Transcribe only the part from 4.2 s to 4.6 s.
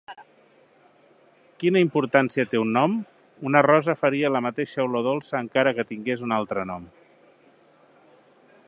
la